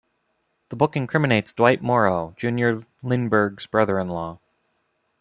[0.69, 4.39] The book incriminates Dwight Morrow, Junior Lindbergh's brother-in-law.